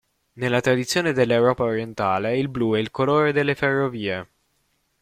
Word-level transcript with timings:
Nella 0.33 0.61
tradizione 0.61 1.13
dell'Europa 1.13 1.61
orientale 1.63 2.35
il 2.39 2.47
blu 2.49 2.73
è 2.73 2.79
il 2.79 2.89
colore 2.89 3.31
delle 3.31 3.53
ferrovie. 3.53 4.27